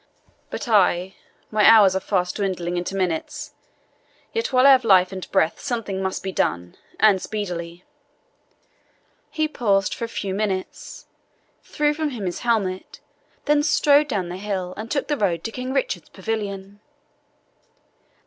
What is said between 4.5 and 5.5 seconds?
while I have life and